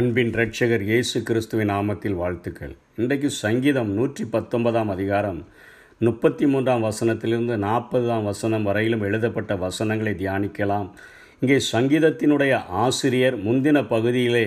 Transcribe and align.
அன்பின் 0.00 0.30
இரட்சகர் 0.32 0.80
இயேசு 0.80 1.22
கிறிஸ்துவின் 1.22 1.70
நாமத்தில் 1.70 2.14
வாழ்த்துக்கள். 2.14 2.76
இன்றைக்கு 2.96 3.30
சங்கீதம் 3.30 3.88
நூற்றி 3.88 4.24
பத்தொன்பதாம் 4.24 4.88
அதிகாரம் 4.88 5.40
முப்பத்தி 5.98 6.46
மூன்றாம் 6.46 6.84
வசனத்திலிருந்து 6.84 7.56
நாற்பதாம் 7.56 8.22
வசனம் 8.22 8.62
வரையிலும் 8.62 9.00
எழுதப்பட்ட 9.00 9.56
வசனங்களை 9.56 10.12
தியானிக்கலாம். 10.12 10.88
இங்கே 11.40 11.58
சங்கீதத்தினுடைய 11.72 12.52
ஆசிரியர் 12.84 13.36
முந்தின 13.44 13.88
பகுதியிலே 13.88 14.46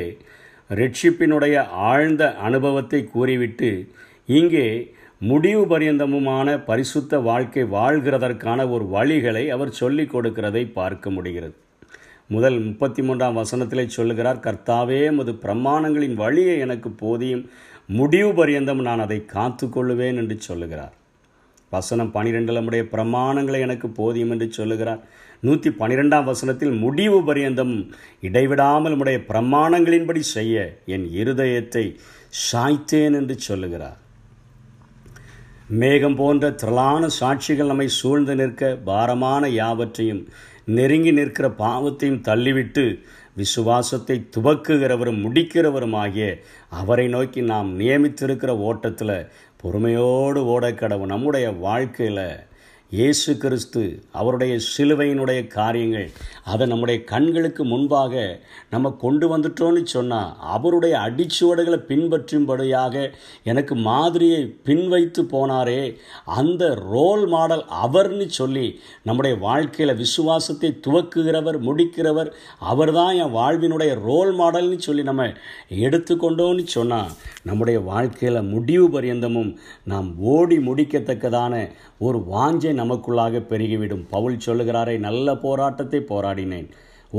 ரட்சிப்பினுடைய 0.70 1.66
ஆழ்ந்த 1.68 2.34
அனுபவத்தை 2.36 3.02
கூறிவிட்டு 3.06 3.72
இங்கே 4.26 4.68
முடிவு 5.18 5.78
பரியந்தமுமான 5.78 6.64
பரிசுத்த 6.64 7.20
வாழ்க்கை 7.20 7.64
வாழ்கிறதற்கான 7.64 8.70
ஒரு 8.70 8.88
வழிகளை 8.96 9.48
அவர் 9.48 9.72
சொல்லிக் 9.72 10.16
கொடுக்கிறதை 10.16 10.66
பார்க்க 10.74 11.10
முடிகிறது. 11.10 11.55
முதல் 12.30 12.58
முப்பத்தி 12.59 13.02
மூன்றாம் 13.04 13.38
வசனத்திலே 13.38 13.86
சொல்லுகிறார் 13.88 14.44
கர்த்தாவே 14.45 15.00
மது 15.12 15.32
பிரமாணங்களின் 15.44 16.13
வழியை 16.13 16.58
எனக்கு 16.58 16.90
போதியும் 16.90 17.46
முடிவு 17.86 18.30
பரியந்தம் 18.34 18.82
நான் 18.82 18.99
அதை 18.99 19.26
காத்து 19.26 19.68
கொள்ளுவேன் 19.68 20.20
என்று 20.22 20.36
சொல்லுகிறார். 20.40 20.94
வசனம் 21.70 22.12
பனிரெண்டில் 22.13 22.58
நம்முடைய 22.59 22.84
பிரமாணங்களை 22.91 23.59
எனக்கு 23.59 23.88
போதியும் 23.90 24.30
என்று 24.30 24.48
சொல்லுகிறார். 24.52 25.02
நூற்றி 25.40 25.70
பனிரெண்டாம் 25.70 26.23
வசனத்தில் 26.23 26.73
முடிவு 26.84 27.23
பரியந்தம் 27.23 27.73
இடைவிடாமல் 28.22 28.94
நம்முடைய 28.94 29.20
பிரமாணங்களின்படி 29.32 30.24
செய்ய 30.35 30.82
என் 30.85 31.05
இருதயத்தை 31.21 31.85
சாய்த்தேன் 32.52 33.18
என்று 33.20 33.38
சொல்லுகிறார். 33.40 33.99
மேகம் 35.82 36.16
போன்ற 36.16 36.52
திரளான 36.52 37.08
சாட்சிகள் 37.20 37.71
நம்மை 37.71 37.88
சூழ்ந்து 37.88 38.35
நிற்க 38.35 38.63
பாரமான 38.85 39.48
யாவற்றையும் 39.49 40.24
நெருங்கி 40.68 41.12
நிற்கிற 41.12 41.48
பாவத்தையும் 41.58 42.22
தள்ளிவிட்டு 42.22 42.84
விசுவாசத்தை 43.34 44.18
துவக்குகிறவரும் 44.36 45.22
முடிக்கிறவரும் 45.24 45.96
ஆகிய 45.96 46.28
அவரை 46.70 47.08
நோக்கி 47.08 47.42
நாம் 47.44 47.70
நியமித்திருக்கிற 47.80 48.52
ஓட்டத்தில் 48.62 49.18
பொறுமையோடு 49.62 50.40
ஓடக்கடவு 50.54 51.06
நம்முடைய 51.06 51.48
வாழ்க்கையில் 51.58 52.26
இயேசு 52.94 53.32
கிறிஸ்து 53.36 53.82
அவருடைய 54.12 54.54
சிலுவையினுடைய 54.66 55.40
காரியங்கள் 55.54 56.10
அதை 56.46 56.66
நம்முடைய 56.68 56.98
கண்களுக்கு 57.04 57.63
முன்பாக 57.63 58.13
நம்ம 58.70 58.91
கொண்டு 58.98 59.26
வந்துட்டோன்னு 59.27 59.82
சொன்னால் 59.88 60.34
அவருடைய 60.48 60.96
அடிச்சுவடுகளை 61.00 61.80
பின்பற்றும்படியாக 61.88 63.05
எனக்கு 63.44 63.76
மாதிரியை 63.84 64.41
பின்வைத்து 64.66 65.24
போனாரே 65.31 65.80
அந்த 66.35 66.68
ரோல் 66.88 67.25
மாடல் 67.28 67.63
அவர்னு 67.80 68.28
சொல்லி 68.31 68.68
நம்முடைய 69.03 69.38
வாழ்க்கையில் 69.40 70.00
விசுவாசத்தை 70.00 70.72
துவக்குகிறவர் 70.88 71.59
முடிக்கிறவர் 71.62 72.30
அவர் 72.66 72.94
தான் 72.94 73.16
என் 73.16 73.35
வாழ்வினுடைய 73.35 73.94
ரோல் 74.03 74.34
மாடல்னு 74.35 74.80
சொல்லி 74.81 75.03
நம்ம 75.03 75.28
எடுத்துக்கொண்டோன்னு 75.81 76.68
சொன்னால் 76.74 77.12
நம்முடைய 77.44 77.80
வாழ்க்கையில் 77.85 78.50
முடிவு 78.50 78.85
பரியந்தமும் 78.90 79.52
நாம் 79.85 80.09
ஓடி 80.30 80.59
முடிக்கத்தக்கதான 80.63 81.52
ஒரு 82.02 82.19
வாஞ்சை 82.30 82.72
நமக்குள்ளாக 82.84 83.44
பெருகிவிடும். 83.51 84.07
பவுல் 84.16 84.44
சொல்லுகிறாரே 84.45 84.97
நல்ல 85.09 85.38
போராட்டத்தை 85.45 86.01
போராடினேன். 86.13 86.69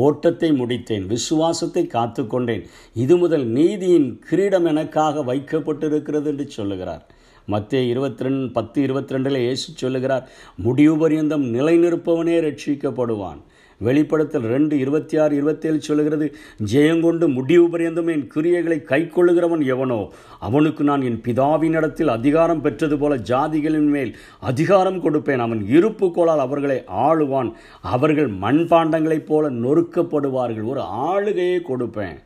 ஓட்டத்தை 0.05 0.49
முடித்தேன். 0.61 1.05
விசுவாசத்தை 1.13 1.83
காத்து 1.97 2.23
கொண்டேன் 2.27 2.65
இது 3.03 3.15
முதல் 3.17 3.45
நீதியின் 3.59 4.09
கிரீடம் 4.29 4.67
எனக்காக 4.71 5.23
வைக்கப்பட்டிருக்கிறது 5.29 6.29
என்று 6.33 6.47
சொல்லுகிறார். 6.57 7.05
மத்திய 7.53 7.81
இருபத்தி 7.93 8.25
ரெண்டு 8.27 8.47
பத்து 8.57 8.79
இருபத்தி 8.87 9.15
ரெண்டில் 9.15 9.39
இயேசு 9.45 9.67
சொல்லுகிறார் 9.83 10.25
முடிவு 10.67 10.95
பரியந்தம் 11.03 11.45
நிலைநிற்பவனே 11.57 12.37
ரட்சிக்கப்படுவான். 12.47 13.41
வெளிப்படத்தில் 13.79 14.41
ரெண்டு 14.41 14.79
இருபத்தி 14.79 15.19
ஆறு 15.19 15.37
இருபத்தேழு 15.37 15.81
சொல்லுகிறது. 15.81 16.35
ஜெயங்கொண்டு 16.73 17.33
முடிவு 17.33 17.69
பரியந்தும் 17.69 18.07
என் 18.07 18.31
கிரியைகளை 18.35 18.83
கை 18.83 19.03
கொள்ளுகிறவன் 19.03 19.67
எவனோ? 19.67 20.11
அவனுக்கு 20.41 20.85
நான் 20.85 21.03
என் 21.03 21.21
பிதாவினிடத்தில் 21.25 22.07
அதிகாரம் 22.07 22.61
பெற்றது 22.61 22.99
போல 22.99 23.17
ஜாதிகளின் 23.17 23.89
மேல் 23.89 24.17
அதிகாரம் 24.41 25.05
கொடுப்பேன். 25.05 25.39
அவன் 25.39 25.67
இருப்பு 25.67 26.11
கோளால் 26.11 26.39
அவர்களை 26.39 26.85
ஆளுவான். 26.93 27.53
அவர்கள் 27.83 28.31
மண்பாண்டங்களைப் 28.31 29.27
போல 29.27 29.51
நொறுக்கப்படுவார்கள். 29.51 30.65
ஒரு 30.65 30.81
ஆளுகையை 30.81 31.63
கொடுப்பேன். 31.69 32.17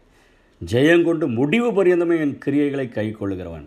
ஜெயங்கொண்டு 0.72 1.34
முடிவு 1.34 1.84
பரியந்தமே 1.84 2.18
என் 2.18 2.38
கிரியைகளை 2.46 2.88
கை 2.88 3.16
கொள்ளுகிறவன் 3.20 3.66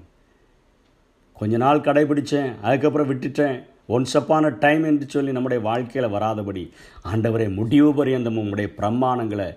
கொஞ்ச 1.33 1.57
நாள் 1.57 1.79
கடைபிடித்தேன் 1.79 2.53
அதுக்கப்புறம் 2.61 3.09
விட்டுட்டேன். 3.09 3.69
ஒன்ஸ் 3.95 4.15
அப்பான 4.19 4.51
டைம் 4.63 4.83
என்று 4.91 5.05
சொல்லி 5.13 5.31
நம்முடைய 5.37 5.61
வாழ்க்கையில் 5.69 6.13
வராதபடி 6.15 6.63
ஆண்டவரே 7.11 7.47
முடிவு 7.59 7.89
பரியந்தம் 7.99 8.39
உங்களுடைய 8.41 8.69
பிரமாணங்களை 8.79 9.49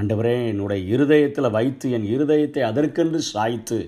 ஆண்டவரே 0.00 0.34
என்னுடைய 0.50 0.82
இருதயத்தில் 0.94 1.54
வைத்து 1.56 1.86
என் 1.96 2.06
இருதயத்தை 2.14 2.62
அதற்கென்று 2.70 3.20
சாய்த்து 3.32 3.78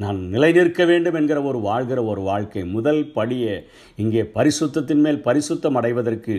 நான் 0.00 0.20
நிலை 0.34 0.48
நிற்க 0.56 0.82
வேண்டும் 0.90 1.16
என்கிற 1.18 1.38
ஒரு 1.48 1.58
வாழ்கிற 1.66 2.00
ஒரு 2.10 2.22
வாழ்க்கை. 2.28 2.62
முதல் 2.76 3.00
படியை 3.16 3.56
இங்கே 4.02 4.22
பரிசுத்தத்தின் 4.36 5.02
மேல் 5.06 5.20
பரிசுத்தம் 5.26 5.76
அடைவதற்கு 5.80 6.34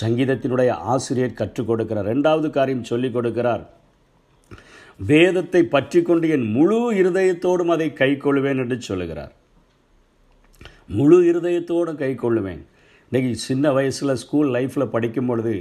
சங்கீதத்தினுடைய 0.00 0.70
ஆசிரியர் 0.92 1.38
கற்றுக் 1.40 1.68
கொடுக்கிறார். 1.70 2.10
ரெண்டாவது 2.12 2.50
காரியம் 2.56 2.88
சொல்லிக் 2.90 3.16
கொடுக்கிறார் 3.16 3.64
வேதத்தை 5.10 5.62
பற்றி 5.74 6.00
கொண்டு 6.02 6.26
என் 6.36 6.46
முழு 6.56 6.78
இருதயத்தோடும் 7.00 7.72
அதை 7.74 7.88
கை 7.92 8.10
கொள்வேன் 8.16 8.60
என்று 8.62 8.78
சொல்லுகிறார். 8.80 9.32
முழு 10.88 11.16
இருதயத்தோடு 11.30 11.92
கை 11.94 12.10
கொள்ளுவேன். 12.14 12.62
இன்றைக்கி 13.12 13.32
சின்ன 13.32 13.72
வயசில் 13.72 14.20
ஸ்கூல் 14.22 14.48
லைஃப்பில் 14.56 14.92
படிக்கும் 14.92 15.26
பொழுது 15.26 15.54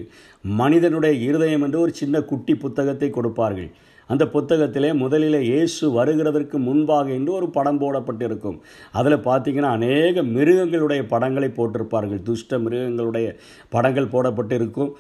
மனிதனுடைய 0.59 1.13
இருதயம் 1.29 1.61
என்று 1.61 1.79
ஒரு 1.79 1.93
சின்ன 1.93 2.21
குட்டி 2.21 2.55
புத்தகத்தை 2.55 3.09
கொடுப்பார்கள். 3.09 3.69
அந்த 4.09 4.23
புத்தகத்திலே 4.33 4.89
முதலில் 4.93 5.37
இயேசு 5.41 5.85
வருகிறதற்கு 5.97 6.57
முன்பாக 6.67 7.07
என்று 7.11 7.31
ஒரு 7.33 7.47
படம் 7.49 7.79
போடப்பட்டிருக்கும். 7.81 8.57
அதில் 8.91 9.25
பார்த்தீங்கன்னா 9.27 9.71
அநேக 9.77 10.23
மிருகங்களுடைய 10.35 11.03
படங்களை 11.13 11.49
போட்டிருப்பார்கள். 11.55 12.21
துஷ்ட 12.21 12.59
மிருகங்களுடைய 12.59 13.29
படங்கள் 13.69 14.13
போடப்பட்டிருக்கும். 14.15 14.91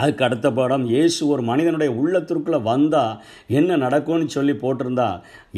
அதுக்கு 0.00 0.24
அடுத்த 0.26 0.48
படம் 0.58 0.84
இயேசு 0.92 1.20
ஒரு 1.32 1.42
மனிதனுடைய 1.50 1.90
உள்ளத்திற்குள்ளே 2.00 2.60
வந்தால் 2.70 3.14
என்ன 3.58 3.78
நடக்கும்னு 3.84 4.34
சொல்லி 4.36 4.54
போட்டிருந்தா 4.62 5.08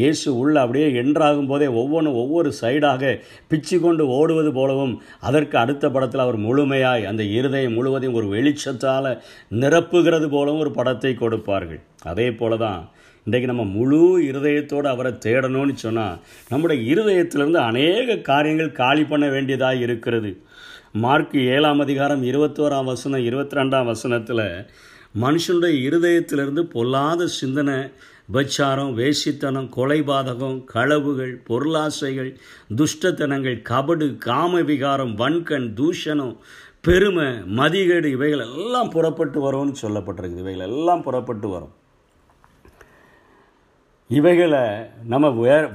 இயேசு 0.01 0.29
உள்ள 0.43 0.55
அப்படியே 0.65 0.89
என்றாகும் 1.03 1.51
போதே 1.53 1.69
ஒவ்வொன்றும் 1.81 2.21
ஒவ்வொரு 2.23 2.53
சைடாக 2.61 3.13
பிச்சு 3.53 3.79
கொண்டு 3.85 4.07
ஓடுவது 4.19 4.53
போலவும் 4.59 4.95
அதற்கு 5.29 5.57
அடுத்த 5.65 5.91
படத்தில் 5.97 6.25
அவர் 6.27 6.39
முழுமையாய் 6.47 7.09
அந்த 7.11 7.23
இருதயம் 7.39 7.77
முழுவதையும் 7.79 8.19
ஒரு 8.21 8.29
வெளிச்சத்தால் 8.35 9.11
நிரப்புகிறது 9.63 10.29
போலவும் 10.37 10.63
ஒரு 10.65 10.73
படத்தை 10.79 11.13
கொடுப்பார்கள். 11.15 11.81
அதே 12.11 12.29
போல 12.41 12.57
தான் 12.65 12.81
இன்றைக்கு 13.27 13.49
நம்ம 13.51 13.65
முழு 13.77 13.99
இருதயத்தோடு 14.29 14.89
அவரை 14.93 15.11
தேடணும்னு 15.25 15.75
சொன்னால் 15.83 16.21
நம்முடைய 16.51 16.79
இருதயத்திலிருந்து 16.93 17.61
அநேக 17.71 18.17
காரியங்கள் 18.31 18.79
காலி 18.81 19.05
பண்ண 19.11 19.27
வேண்டியதாக 19.35 19.85
இருக்கிறது. 19.87 20.31
மார்க் 20.95 21.37
ஏழாம் 21.37 21.81
அதிகாரம் 21.81 22.23
இருபத்தோராம் 22.23 22.85
வசனம் 22.85 23.25
இருபத்தி 23.25 23.57
ரெண்டாம் 23.57 23.85
வசனத்தில் 23.85 24.43
மனுஷனுடைய 25.21 25.75
இருதயத்திலிருந்து 25.87 26.63
பொல்லாத 26.63 27.27
சிந்தனை 27.27 27.77
பச்சாரம் 28.33 28.91
வேசித்தனம் 28.97 29.69
கொலைபாதகம் 29.77 30.59
களவுகள் 30.75 31.33
பொருளாசைகள் 31.47 32.33
துஷ்டத்தனங்கள் 32.77 33.59
கபடு 33.71 34.19
காம 34.19 34.63
விகாரம் 34.63 35.17
வன்கண் 35.17 35.69
தூஷணம் 35.81 36.37
பெருமை 36.81 37.29
மதிகேடு 37.59 38.05
இவைகள் 38.05 38.47
எல்லாம் 38.49 38.91
புறப்பட்டு 38.91 39.41
வரும்னு 39.47 39.75
சொல்லப்பட்டிருக்குது. 39.83 40.45
இவைகள் 40.47 40.69
எல்லாம் 40.69 41.03
புறப்பட்டு 41.03 41.49
வரும். 41.49 41.75
இவைகளை 44.11 44.63
நம்ம 45.07 45.29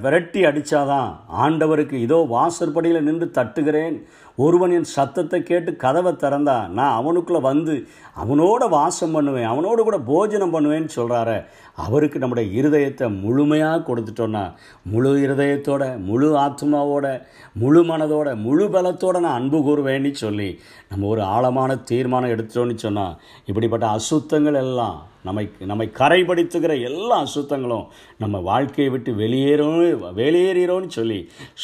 விரட்டி 0.03 0.41
அடித்தாதான் 0.43 1.11
ஆண்டவருக்கு 1.41 1.93
இதோ 1.93 2.25
வாசற்படியில் 2.29 3.03
நின்று 3.03 3.31
தட்டுகிறேன் 3.33 3.97
ஒருவன் 4.37 4.71
என் 4.71 4.89
சத்தத்தை 4.89 5.39
கேட்டு 5.41 5.71
கதவை 5.75 6.11
திறந்தா 6.13 6.55
நான் 6.69 6.95
அவனுக்குள்ளே 6.95 7.41
வந்து 7.41 7.75
அவனோட 8.15 8.63
வாசம் 8.69 9.11
பண்ணுவேன் 9.11 9.47
அவனோடு 9.47 9.83
கூட 9.83 9.97
போஜனம் 9.99 10.53
பண்ணுவேன்னு 10.53 10.91
சொல்கிறார 10.95 11.31
அவருக்கு 11.75 12.17
நம்முடைய 12.19 12.47
இருதயத்தை 12.53 13.07
முழுமையாக 13.21 13.85
கொடுத்துட்டோன்னா 13.87 14.43
முழு 14.83 15.11
இருதயத்தோட 15.19 15.83
முழு 15.99 16.29
ஆத்மாவோட 16.37 17.07
முழு 17.53 17.81
மனதோட 17.83 18.29
முழு 18.35 18.67
பலத்தோடு 18.67 19.19
நான் 19.19 19.39
அன்பு 19.39 19.59
கூறுவேன்னு 19.59 20.11
சொல்லி 20.17 20.49
நம்ம 20.89 21.07
ஒரு 21.07 21.21
ஆழமான 21.29 21.75
தீர்மானம் 21.85 22.33
எடுத்துட்டோன்னு 22.35 22.77
சொன்னால் 22.77 23.17
இப்படிப்பட்ட 23.45 23.87
அசுத்தங்கள் 23.87 24.55
எல்லாம் 24.55 24.97
நம்மை 25.21 25.43
நம்மை 25.65 25.87
கரைப்படுத்துகிற 25.91 26.73
எல்லா 26.81 27.15
அசுத்தங்களும் 27.19 27.85
நம்ம 28.17 28.39
வாழ்க்கையை 28.39 28.89
விட்டு 28.91 29.11
வெளியேறோம் 29.13 29.79
வெளியேறோன்னு 30.15 30.89
சொல்லி 30.89 31.19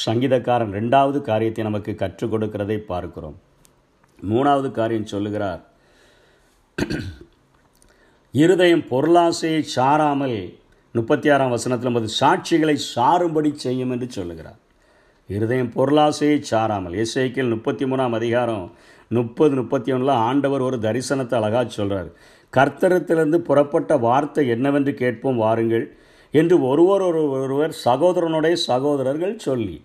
சங்கீதக்காரன் 0.06 0.74
ரெண்டாவது 0.74 1.22
காரியத்தை 1.22 1.64
நமக்கு 1.64 1.94
கற்றுக் 1.96 2.34
என்றதை 2.62 2.78
பார்க்கிறோம். 2.92 3.38
மூணாவது 4.20 4.70
காரியம் 4.72 5.12
சொல்லுகிறார். 5.14 5.62
இருதயம் 8.34 8.84
பொருளாசையை 8.92 9.62
சாராமல் 9.76 10.38
முப்பத்தி 10.96 11.28
ஆறாம் 11.34 11.54
வசனத்தில் 11.56 11.90
நமது 11.90 12.10
சாட்சிகளை 12.22 12.76
சாரும்படி 12.96 13.52
செய்யும் 13.66 13.92
என்று 13.94 14.08
சொல்லுகிறார். 14.18 14.60
இருதயம் 15.30 15.74
பொருளாசையை 15.76 16.38
சாராமல் 16.52 16.96
இசைக்கில் 17.04 17.52
முப்பத்தி 17.54 17.86
மூணாம் 17.86 18.16
அதிகாரம் 18.20 18.66
முப்பது 19.12 19.54
முப்பத்தி 19.60 19.90
ஒன்றில் 19.94 20.14
ஆண்டவர் 20.28 20.64
ஒரு 20.68 20.78
தரிசனத்தை 20.86 21.36
அழகாக 21.40 21.66
சொல்கிறார் 21.70 22.10
கர்த்தரத்திலிருந்து 22.54 23.40
புறப்பட்ட 23.50 23.92
வார்த்தை 24.06 24.44
என்னவென்று 24.56 24.94
கேட்போம் 25.02 25.42
வாருங்கள் 25.46 25.86
என்று 26.34 26.56
ஒருவர் 26.70 27.04
ஒரு 27.10 27.22
ஒருவர் 27.38 27.74
சகோதரனுடைய 27.86 28.56
சகோதரர்கள் 28.70 29.36
சொல்லி 29.48 29.78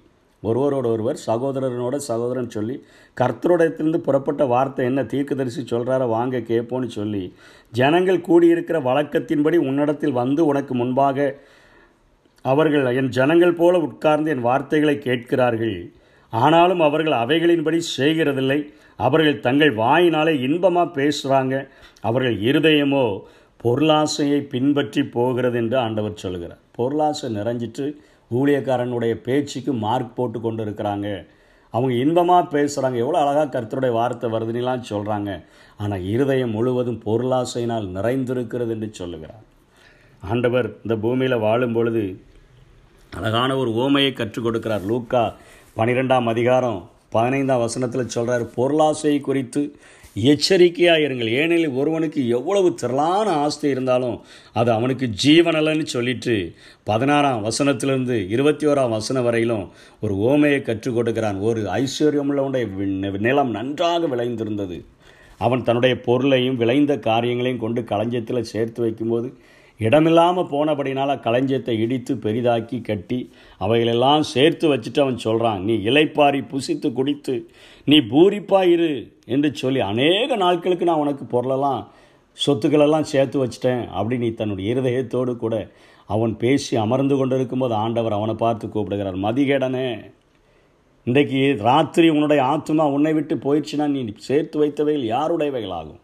ஒருவரோட 0.43 0.87
ஒருவர் 0.87 1.19
சகோதரனோட 1.27 1.97
சகோதரன் 2.09 2.51
சொல்லி 2.51 2.77
கர்த்தருடையத்திலிருந்து 3.17 4.01
புறப்பட்ட 4.07 4.43
வார்த்தை 4.47 4.85
என்ன 4.85 5.03
தீர்க்கதரிசி 5.03 5.63
சொல்கிறார 5.65 6.03
வாங்க 6.07 6.39
கேட்போன்னு 6.51 6.89
சொல்லி 6.99 7.25
ஜனங்கள் 7.73 8.27
கூடியிருக்கிற 8.29 8.79
வழக்கத்தின்படி 8.89 9.59
உன்னிடத்தில் 9.69 10.19
வந்து 10.23 10.43
உனக்கு 10.47 10.75
முன்பாக 10.75 11.29
அவர்கள் 12.45 12.99
என் 13.01 13.09
ஜனங்கள் 13.09 13.59
போல 13.61 13.79
உட்கார்ந்து 13.79 14.31
என் 14.31 14.45
வார்த்தைகளை 14.49 14.97
கேட்கிறார்கள். 14.99 15.79
ஆனாலும் 16.33 16.83
அவர்கள் 16.89 17.17
அவைகளின்படி 17.23 17.79
செய்கிறதில்லை. 17.97 18.59
அவர்கள் 18.99 19.41
தங்கள் 19.41 19.73
வாயினாலே 19.77 20.35
இன்பமாக 20.47 20.95
பேசுகிறாங்க 20.99 21.55
அவர்கள் 22.01 22.37
இருதயமோ 22.41 23.07
பொருளாசையை 23.65 24.41
பின்பற்றி 24.53 25.03
போகிறது 25.17 25.59
என்று 25.59 25.77
ஆண்டவர் 25.79 26.23
சொல்கிறார் 26.25 26.63
பொருளாசை 26.79 27.29
நிறைஞ்சிட்டு 27.39 27.87
ஊழியக்காரனுடைய 28.31 29.15
பேச்சுக்கு 29.27 29.73
மார்க் 29.85 30.15
போட்டு 30.17 30.39
கொண்டு 30.41 30.63
இருக்கிறாங்க 30.67 31.09
அவங்க 31.75 31.95
இன்பமாக 31.95 32.45
பேசுகிறாங்க 32.55 32.97
எவ்வளோ 33.05 33.19
அழகாக 33.23 33.49
கருத்தருடைய 33.55 33.93
வார்த்தை 33.93 34.27
வருதுன்னெலாம் 34.35 34.87
சொல்கிறாங்க 34.91 35.31
ஆனால் 35.77 36.07
இருதயம் 36.13 36.55
முழுவதும் 36.57 37.03
பொருளாசையினால் 37.07 37.87
நிறைந்திருக்கிறது 37.97 38.73
என்று 38.77 38.89
சொல்லுகிறார். 38.93 39.45
ஆண்டவர் 40.23 40.69
இந்த 40.83 40.95
பூமியில் 41.05 41.43
வாழும் 41.47 41.75
பொழுது 41.77 42.05
அழகான 43.13 43.51
ஒரு 43.57 43.71
ஓமையை 43.83 44.13
கற்றுக் 44.13 44.47
கொடுக்கிறார். 44.47 44.85
லூக்கா 44.91 45.23
பனிரெண்டாம் 45.79 46.31
அதிகாரம் 46.33 46.81
பதினைந்தாம் 47.15 47.65
வசனத்தில் 47.65 48.13
சொல்கிறார் 48.15 48.45
பொருளாசை 48.57 49.15
குறித்து 49.21 49.63
எச்சரிக்கையாக 50.23 50.99
இருங்கள். 50.99 51.29
ஏனெனில் 51.29 51.69
ஒருவனுக்கு 51.69 52.29
எவ்வளவு 52.29 52.75
திரளான 52.75 53.31
ஆஸ்தி 53.31 53.69
இருந்தாலும் 53.69 54.21
அது 54.53 54.73
அவனுக்கு 54.73 55.11
ஜீவனலன்னு 55.25 55.85
சொல்லிட்டு 55.85 56.55
பதினாறாம் 56.85 57.45
வசனத்திலிருந்து 57.45 58.29
இருபத்தி 58.29 58.67
ஓராம் 58.67 58.89
வசனம் 58.89 59.25
வரையிலும் 59.25 59.71
ஒரு 60.01 60.15
ஓமையை 60.15 60.63
கற்றுக் 60.63 60.95
கொடுக்கிறான். 60.95 61.37
ஒரு 61.37 61.63
ஐஸ்வர்யமுள்ளவனுடைய 61.63 63.19
நிலம் 63.19 63.51
நன்றாக 63.51 64.07
விளைந்திருந்தது. 64.07 64.85
அவன் 65.39 65.63
தன்னுடைய 65.63 66.01
பொருளையும் 66.01 66.57
விளைந்த 66.57 66.99
காரியங்களையும் 66.99 67.61
கொண்டு 67.61 67.81
களஞ்சத்தில் 67.83 68.41
சேர்த்து 68.41 68.83
வைக்கும்போது 68.83 69.35
இடமில்லாமல் 69.81 70.51
போனபடினால் 70.51 71.13
களஞ்சியத்தை 71.21 71.75
இடித்து 71.81 72.13
பெரிதாக்கி 72.17 72.79
கட்டி 72.81 73.19
அவைகளெல்லாம் 73.61 74.25
சேர்த்து 74.31 74.67
வச்சுட்டு 74.69 75.01
அவன் 75.01 75.19
சொல்கிறான் 75.19 75.61
நீ 75.65 75.75
இலைப்பாரி 75.87 76.41
புசித்து 76.51 76.91
குடித்து 76.93 77.35
நீ 77.87 77.99
பூரிப்பாயிரு 78.11 78.93
என்று 79.27 79.51
சொல்லி 79.55 79.83
அநேக 79.87 80.37
நாட்களுக்கு 80.37 80.85
நான் 80.85 81.03
உனக்கு 81.05 81.27
பொருளெல்லாம் 81.27 81.83
சொத்துக்களெல்லாம் 82.39 83.11
சேர்த்து 83.11 83.37
வச்சிட்டேன் 83.39 83.85
அப்படி 83.91 84.17
நீ 84.19 84.31
தன்னுடைய 84.35 84.73
இருதயத்தோடு 84.73 85.35
கூட 85.37 85.55
அவன் 86.09 86.35
பேசி 86.37 86.75
அமர்ந்து 86.77 87.15
கொண்டு 87.17 87.35
இருக்கும்போது 87.35 87.75
ஆண்டவர் 87.75 88.19
அவனை 88.19 88.35
பார்த்து 88.37 88.67
கூப்பிடுகிறார் 88.69 89.25
மதிகேடனே 89.25 89.89
இன்றைக்கு 91.07 91.41
ராத்திரி 91.61 92.07
உன்னுடைய 92.09 92.41
ஆத்மா 92.45 92.85
உன்னை 92.89 93.13
விட்டு 93.13 93.35
போயிடுச்சுன்னா 93.37 93.87
நீ 93.89 94.01
சேர்த்து 94.21 94.57
வைத்தவைகள் 94.61 95.05
யாருடையவைகள் 95.09 95.75
ஆகும் 95.75 96.01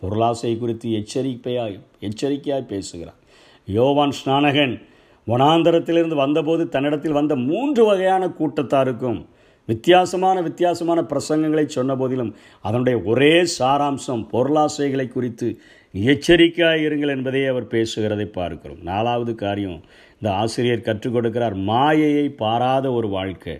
பொருளாசை 0.00 0.58
குறித்து 0.58 0.88
எச்சரிக்கையாய் 0.90 1.78
எச்சரிக்கையாய் 2.00 2.70
பேசுகிறார். 2.72 3.20
யோவான் 3.66 4.12
ஸ்நானகன் 4.18 4.82
வனாந்தரத்திலிருந்து 5.26 6.14
வந்தபோது 6.14 6.68
தன்னிடத்தில் 6.68 7.18
வந்த 7.20 7.36
மூன்று 7.36 7.84
வகையான 7.84 8.26
கூட்டத்தாருக்கும் 8.26 9.26
வித்தியாசமான 9.66 10.42
வித்தியாசமான 10.42 11.00
பிரசங்கங்களை 11.02 11.64
சொன்ன 11.66 11.96
போதிலும் 11.96 12.34
அதனுடைய 12.62 12.98
ஒரே 13.04 13.42
சாராம்சம் 13.58 14.22
பொருளாசைகளை 14.32 15.08
குறித்து 15.08 15.60
எச்சரிக்கையாக 15.92 16.76
இருங்கள் 16.76 17.08
என்பதை 17.08 17.46
அவர் 17.46 17.66
பேசுகிறதை 17.66 18.24
பார்க்கிறோம். 18.24 18.78
நாலாவது 18.82 19.34
காரியம் 19.34 19.80
இந்த 20.20 20.34
ஆசிரியர் 20.34 20.86
கற்றுக் 20.88 21.14
கொடுக்கிறார் 21.16 21.54
மாயையை 21.54 22.28
பாராத 22.28 22.92
ஒரு 22.92 23.08
வாழ்க்கை. 23.08 23.56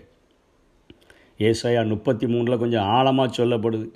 ஏசையா 1.39 1.87
முப்பத்தி 1.87 2.27
மூணில் 2.27 2.57
கொஞ்சம் 2.57 2.87
ஆழமாக 2.87 3.43
சொல்லப்படுது. 3.43 3.87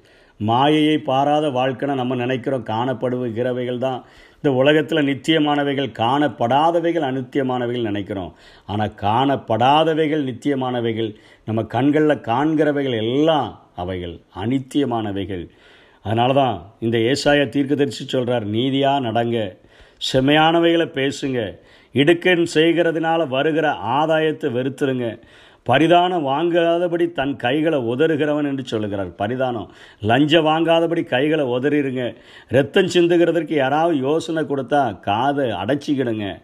மாயையை 0.50 0.98
பாராத 0.98 1.48
வாழ்க்கைன்னு 1.48 2.02
நம்ம 2.02 2.16
நினைக்கிறோம். 2.16 2.64
காணப்படுகிறவைகள் 2.64 3.78
தான். 3.78 4.00
இந்த 4.36 4.52
உலகத்தில் 4.54 5.08
நித்தியமானவைகள் 5.10 5.90
காணப்படாதவைகள் 6.00 7.06
அநித்தியமானவைகள் 7.10 7.90
நினைக்கிறோம். 7.90 8.32
ஆனால் 8.66 8.94
காணப்படாதவைகள் 9.02 10.24
நித்தியமானவைகள் 10.30 11.10
நம்ம 11.46 11.64
கண்களில் 11.64 12.26
காண்கிறவைகள் 12.30 12.98
எல்லாம் 12.98 13.50
அவைகள் 13.76 14.16
அனித்தியமானவைகள். 14.36 15.46
அதனால 16.06 16.34
தான் 16.34 16.56
இந்த 16.80 16.98
ஏசாய 16.98 17.42
தீர்க்கதரிசி 17.50 18.04
சொல்கிறார் 18.08 18.46
நீதியாக 18.46 19.06
நடங்க. 19.08 19.38
செமையானவைகளை 20.12 20.88
பேசுங்க. 21.00 21.40
இடுக்கன் 21.94 22.46
செய்கிறதுனால 22.54 23.28
வருகிற 23.28 23.68
ஆதாயத்தை 23.70 24.48
வெறுத்துருங்க. 24.58 25.08
பரிதானம் 25.64 26.26
வாங்காதபடி 26.28 27.12
தன் 27.12 27.36
கைகளை 27.36 27.80
உதறுகிறவன் 27.80 28.46
என்று 28.46 28.66
சொல்லுகிறார். 28.66 29.16
பரிதானம். 29.16 29.70
லஞ்சம் 30.00 30.46
வாங்காதபடி 30.46 31.04
கைகளை 31.04 31.46
உதறிடுங்க 31.46 32.16
ரத்தம் 32.48 32.86
சிந்துகிறதற்கு 32.86 33.54
யாராவது 33.54 33.98
யோசனை 33.98 34.44
கொடுத்தா 34.44 35.00
காதை 35.00 35.50
அடைச்சிக்கிடுங்க. 35.50 36.42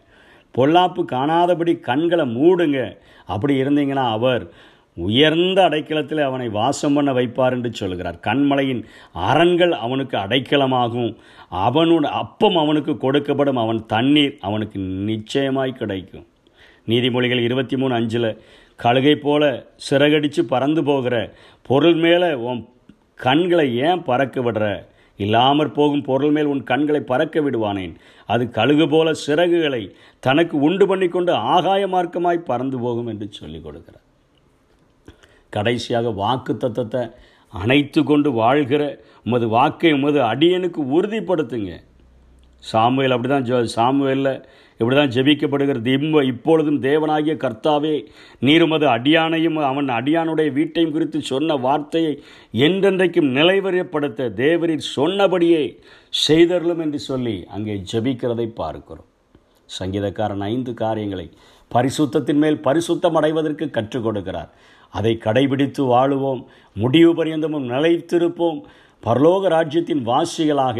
பொல்லாப்பு 0.58 1.02
காணாதபடி 1.06 1.80
கண்களை 1.80 2.26
மூடுங்க. 2.36 2.98
அப்படி 3.26 3.62
இருந்தீங்கன்னா 3.62 4.08
அவர் 4.18 4.48
உயர்ந்த 4.94 5.62
அடைக்கலத்தில் 5.70 6.22
அவனை 6.24 6.50
வாசம் 6.50 6.94
பண்ண 6.94 7.14
வைப்பார் 7.14 7.52
என்று 7.52 7.74
சொல்கிறார் 7.74 8.16
கண்மலையின் 8.16 8.84
அரண்கள் 9.14 9.72
அவனுக்கு 9.72 10.18
அடைக்கலமாகும். 10.18 11.16
அவனோட 11.52 12.06
அப்பம் 12.22 12.58
அவனுக்கு 12.58 12.92
கொடுக்கப்படும். 12.92 13.62
அவன் 13.66 13.86
தண்ணீர் 13.86 14.38
அவனுக்கு 14.42 14.80
நிச்சயமாய் 14.80 15.80
கிடைக்கும். 15.82 16.26
நீதிமொழிகள் 16.88 17.44
இருபத்தி 17.44 17.78
மூணு 17.78 17.94
அஞ்சில் 17.94 18.42
கழுகை 18.84 19.16
போல 19.16 19.44
சிறகடித்து 19.90 20.42
பறந்து 20.42 20.84
போகிற 20.84 21.34
பொருள் 21.62 21.96
மேலே 21.96 22.34
உன் 22.34 22.68
கண்களை 23.16 23.78
ஏன் 23.78 24.04
பறக்க 24.04 24.42
விடுற? 24.42 24.86
இல்லாமற் 25.18 25.74
போகும் 25.74 26.02
பொருள் 26.02 26.32
மேல் 26.32 26.46
உன் 26.46 26.64
கண்களை 26.64 27.02
பறக்க 27.02 27.42
விடுவானேன். 27.42 27.96
அது 28.26 28.50
கழுகு 28.50 28.90
போல 28.90 29.12
சிறகுகளை 29.28 29.92
தனக்கு 30.20 30.60
உண்டு 30.60 30.88
பண்ணி 30.88 31.08
கொண்டு 31.08 31.32
ஆகாய 31.34 31.88
மார்க்கமாய் 31.88 32.38
பறந்து 32.38 32.80
போகும் 32.80 33.08
என்று 33.08 33.28
சொல்லிக் 33.30 33.66
கொடுக்கிறார். 33.68 34.06
கடைசியாக 35.50 36.12
வாக்கு 36.12 36.54
தத்தத்தை 36.54 37.14
அணைத்து 37.50 38.04
கொண்டு 38.04 38.32
வாழ்கிற 38.32 39.00
உமது 39.26 39.48
வாக்கை 39.48 39.94
உமது 39.94 40.20
அடியனுக்கு 40.22 40.82
உறுதிப்படுத்துங்க. 40.98 41.74
சாமுவேல் 42.64 43.14
அப்படி 43.16 43.30
தான் 43.34 43.48
ஜோ 43.50 43.58
சாமுவேலில் 43.76 44.34
இப்படி 44.80 44.96
தான் 44.96 45.14
ஜெபிக்கப்படுகிறது 45.16 45.90
இம்ம 45.98 46.24
இப்பொழுதும் 46.32 46.80
தேவனாகிய 46.82 47.34
கர்த்தாவே 47.44 47.94
நீருமது 48.42 48.86
அடியானையும் 48.96 49.58
அவன் 49.70 49.90
அடியானுடைய 49.98 50.50
வீட்டையும் 50.58 50.94
குறித்து 50.96 51.20
சொன்ன 51.22 51.56
வார்த்தையை 51.66 52.14
என்றென்றைக்கும் 52.68 53.30
நிலைவரியப்படுத்த 53.38 54.30
தேவரின் 54.44 54.86
சொன்னபடியே 54.96 55.64
செய்தருளும் 56.28 56.82
என்று 56.86 57.00
சொல்லி 57.10 57.36
அங்கே 57.56 57.76
ஜெபிக்கிறதை 57.92 58.48
பார்க்கிறோம். 58.62 59.08
சங்கீதக்காரன் 59.70 60.44
ஐந்து 60.54 60.74
காரியங்களை 60.84 61.28
பரிசுத்தத்தின் 61.72 62.42
மேல் 62.44 62.60
பரிசுத்தம் 62.68 63.18
அடைவதற்கு 63.20 63.66
கற்றுக் 63.70 64.06
கொடுக்கிறார். 64.06 64.52
அதை 64.94 65.14
கடைபிடித்து 65.26 65.82
வாழுவோம் 65.94 66.42
முடிவு 66.76 67.12
பரியந்தமும் 67.14 67.70
நிலைத்திருப்போம். 67.74 68.60
பரலோக 69.04 69.48
ராஜ்யத்தின் 69.50 70.04
வாசிகளாக 70.08 70.80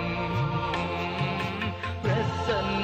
the 2.51 2.80